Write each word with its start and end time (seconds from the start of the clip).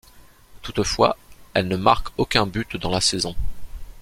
Toutefois 0.63 1.15
elle 1.53 1.67
ne 1.67 1.75
marque 1.77 2.07
aucun 2.17 2.47
but 2.47 2.75
dans 2.75 2.89
la 2.89 3.01
saison. 3.01 3.35